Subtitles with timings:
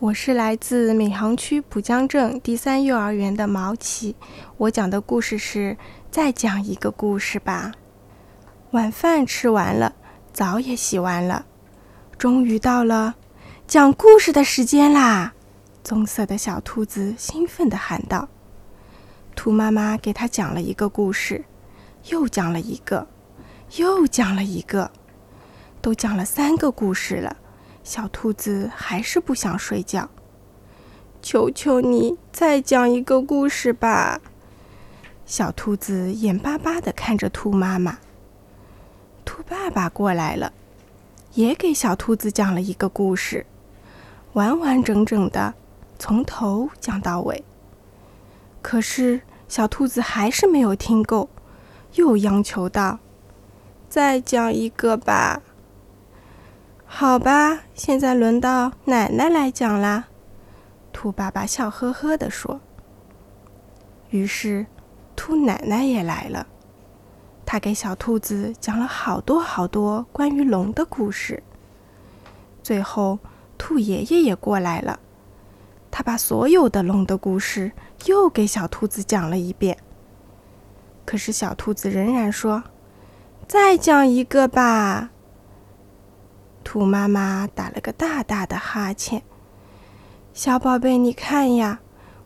[0.00, 4.16] 我是来自闵行区浦江镇第三幼儿园的毛奇，
[4.56, 5.76] 我讲的故事是
[6.10, 7.72] 再讲一个故事吧。
[8.70, 9.94] 晚饭吃完了，
[10.32, 11.44] 澡也洗完了，
[12.16, 13.16] 终于到了
[13.66, 15.34] 讲故事的时间啦！
[15.84, 18.30] 棕色的小兔子兴奋地喊道。
[19.36, 21.44] 兔妈妈给它讲了一个故事，
[22.06, 23.06] 又讲了一个，
[23.76, 24.90] 又讲了一个，
[25.82, 27.36] 都讲了三个故事了。
[27.82, 30.08] 小兔子还是不想睡觉，
[31.22, 34.20] 求求你再讲一个故事吧！
[35.26, 37.98] 小兔子眼巴巴地看着兔妈妈。
[39.24, 40.52] 兔爸爸过来了，
[41.34, 43.46] 也给小兔子讲了一个故事，
[44.32, 45.54] 完完整整的，
[45.98, 47.44] 从头讲到尾。
[48.60, 51.28] 可是小兔子还是没有听够，
[51.94, 52.98] 又央求道
[53.88, 55.42] ：“再讲一个吧。”
[56.92, 60.08] 好吧，现在轮到奶奶来讲啦。
[60.92, 62.60] 兔爸爸笑呵呵地说。
[64.10, 64.66] 于是，
[65.14, 66.48] 兔奶奶也来了。
[67.46, 71.42] 她给小兔子讲了好多好多关于龙的故事。
[72.60, 73.20] 最后，
[73.56, 74.98] 兔爷爷也过来了。
[75.92, 77.70] 他把所有的龙的故事
[78.06, 79.78] 又给小兔子讲了一遍。
[81.06, 82.64] 可是，小兔子仍然说
[83.46, 85.10] ：“再讲一个吧。”
[86.70, 89.24] 兔妈妈打了个大大的哈欠。
[90.32, 91.80] 小宝贝，你看呀，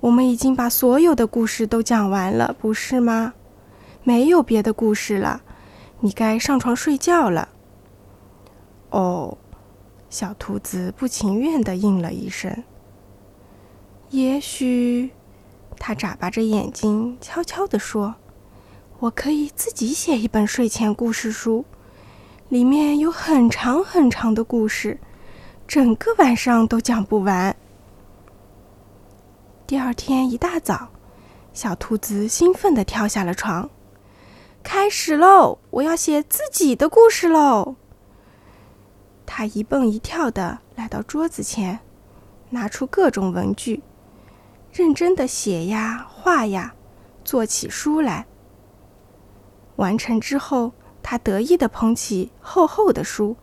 [0.00, 3.34] 我们已经把所有的故事都讲完了，不是吗？
[4.02, 5.42] 没有别的故事了，
[5.98, 7.50] 你该上床睡觉了。
[8.88, 9.36] 哦，
[10.08, 12.64] 小兔子不情愿地应了一声。
[14.08, 15.10] 也许，
[15.78, 18.14] 它眨巴着眼睛，悄悄地说
[19.00, 21.66] ：“我可以自己写一本睡前故事书。”
[22.50, 24.98] 里面有很长很长的故事，
[25.68, 27.54] 整个晚上都讲不完。
[29.68, 30.88] 第二天一大早，
[31.52, 33.70] 小兔子兴奋地跳下了床，
[34.64, 35.58] 开始喽！
[35.70, 37.76] 我要写自己的故事喽！
[39.24, 41.78] 它一蹦一跳地来到桌子前，
[42.48, 43.80] 拿出各种文具，
[44.72, 46.74] 认真地写呀画呀，
[47.24, 48.26] 做起书来。
[49.76, 50.72] 完成之后。
[51.02, 53.36] 他得意地捧起厚厚的书，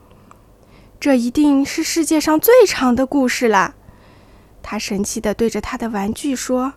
[1.00, 3.76] 这一定是世界上最长的故事了。
[4.62, 6.74] 他神气地对着他的玩具说：“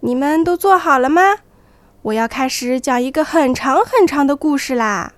[0.00, 1.22] 你们都做好了吗？
[2.02, 5.14] 我要开始讲一个很长很长的故事啦！”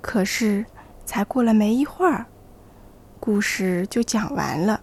[0.00, 0.66] 可是，
[1.04, 2.26] 才过了没一会儿，
[3.20, 4.82] 故事就讲完了。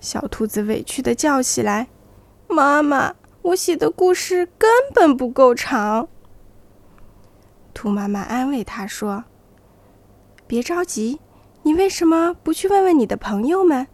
[0.00, 1.88] 小兔子委屈地叫起来
[2.48, 6.08] ：“妈妈，我写的故事根本不够长。”
[7.74, 9.24] 兔妈妈安慰他说
[10.46, 11.20] ：“别着急，
[11.62, 13.86] 你为什么不去问问你的朋友们，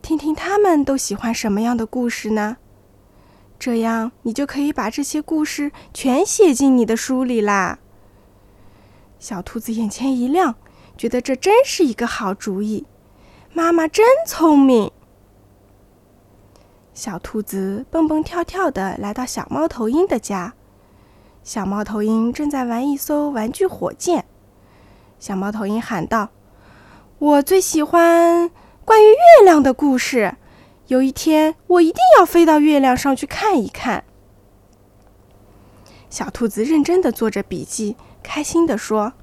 [0.00, 2.56] 听听他们都喜欢什么样的故事呢？
[3.58, 7.78] 这样你就可以把这些故事全写进你的书里啦。”
[9.20, 10.56] 小兔子眼前一亮，
[10.96, 12.86] 觉得这真是一个好主意。
[13.52, 14.90] 妈妈真聪明。
[16.92, 20.54] 小兔子蹦蹦跳跳的来到小猫头鹰的家。
[21.44, 24.24] 小猫头鹰正在玩一艘玩具火箭。
[25.18, 26.30] 小猫头鹰喊道
[27.18, 28.50] ：“我最喜欢
[28.84, 30.36] 关于月亮的故事。
[30.86, 34.04] 有一天，我一定要飞到月亮上去看一看。”
[36.10, 39.14] 小兔子认真的做着笔记，开心的说：“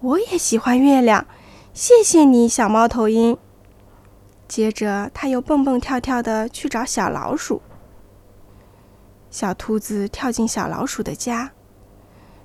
[0.00, 1.26] 我也喜欢月亮，
[1.72, 3.38] 谢谢你，小猫头鹰。”
[4.48, 7.62] 接着，他又蹦蹦跳跳的去找小老鼠。
[9.30, 11.52] 小兔子跳进小老鼠的家，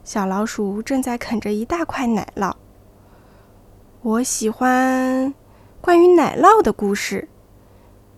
[0.04, 2.54] 小老鼠正在啃着一大块奶酪。
[4.02, 5.34] 我喜欢
[5.80, 7.30] 关于奶酪的故事。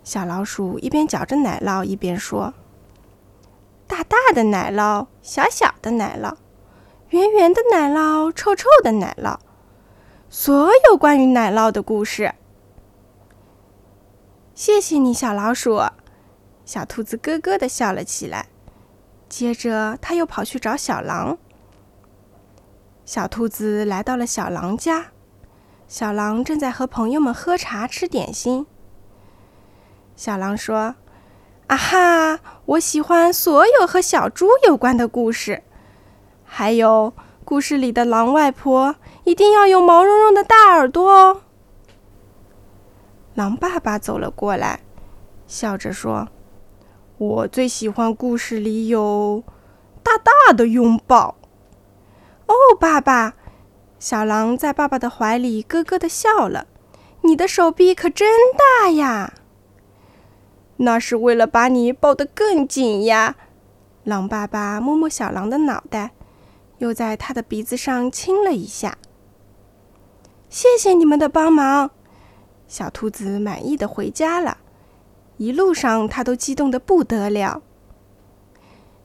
[0.03, 2.55] 小老鼠一边嚼着奶酪，一边说
[3.85, 6.35] ：“大大的奶酪，小小的奶酪，
[7.09, 9.37] 圆圆的奶酪，臭臭的奶酪，
[10.27, 12.33] 所有关于奶酪的故事。”
[14.55, 15.79] 谢谢你，小老鼠。
[16.65, 18.47] 小兔子咯咯的笑了起来。
[19.37, 21.37] 接着，他又跑去找小狼。
[23.03, 25.07] 小兔子来到了小狼家，
[25.89, 28.65] 小狼正在和朋友们喝茶、吃点心。
[30.15, 30.95] 小狼说
[31.67, 35.63] ：“啊哈，我喜欢所有和小猪有关的故事，
[36.45, 37.11] 还有
[37.43, 38.95] 故事里的狼外婆
[39.25, 41.41] 一定要有毛茸茸的大耳朵哦。”
[43.35, 44.79] 狼爸爸走了过来，
[45.45, 46.29] 笑着说。
[47.17, 49.41] 我最喜欢故事里有
[50.03, 51.35] 大大的拥抱。
[52.45, 53.35] 哦，爸爸！
[53.97, 56.67] 小狼在爸爸的怀里咯咯的笑了。
[57.21, 59.33] 你的手臂可真大呀
[60.77, 63.37] ！”“那是为了把你抱得更紧呀。”
[64.03, 66.11] 狼爸爸摸摸小狼的脑袋，
[66.79, 68.97] 又在他的鼻子上亲了一下。
[70.49, 71.91] “谢谢你们的帮忙。”
[72.67, 74.57] 小兔子满意的回家了。
[75.37, 77.61] 一路上，他都激动的不得了。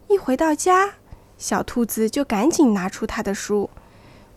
[0.09, 0.95] 一回到家，
[1.39, 3.71] 小兔子就赶紧拿出他的书，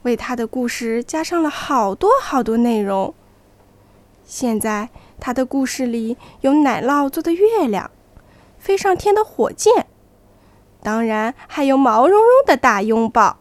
[0.04, 3.14] 为他的故事加上了好多好多内容。
[4.26, 7.92] 现在，他的故事里有奶酪做的月亮，
[8.58, 9.88] 飞上天的火箭，
[10.82, 13.38] 当然还有毛茸茸的大拥抱。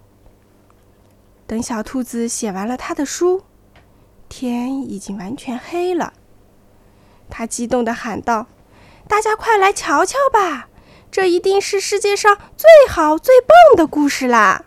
[1.47, 3.43] 等小兔子写完了他的书，
[4.29, 6.13] 天已经完全黑了。
[7.35, 8.47] 他激动的喊道
[9.09, 10.69] ：“大家快来瞧瞧吧！”
[11.11, 14.67] 这一定是世界上最好、最棒的故事啦！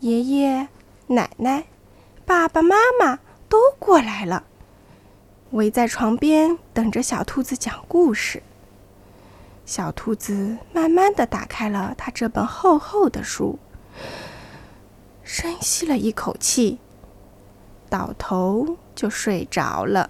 [0.00, 0.68] 爷爷、
[1.08, 1.64] 奶奶、
[2.26, 3.18] 爸爸妈妈
[3.48, 4.44] 都过来了，
[5.52, 8.42] 围在床边等着小兔子讲故事。
[9.64, 13.58] 小兔子慢慢的打开了他这本厚厚的书，
[15.22, 16.78] 深吸了一口气，
[17.90, 20.04] 倒头就睡着了。